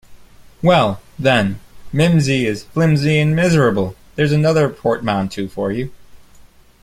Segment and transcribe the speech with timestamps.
[0.63, 1.59] Well, then,
[1.93, 5.91] ‘mimsy’ is ‘flimsy and miserable’- there’s another portmanteau for you.